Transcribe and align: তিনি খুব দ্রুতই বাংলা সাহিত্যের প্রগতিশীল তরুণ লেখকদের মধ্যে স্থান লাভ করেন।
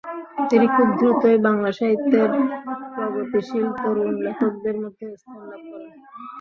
তিনি 0.49 0.65
খুব 0.75 0.87
দ্রুতই 0.99 1.37
বাংলা 1.45 1.69
সাহিত্যের 1.77 2.29
প্রগতিশীল 2.95 3.65
তরুণ 3.77 4.11
লেখকদের 4.25 4.75
মধ্যে 4.83 5.05
স্থান 5.13 5.41
লাভ 5.49 5.61
করেন। 5.69 5.91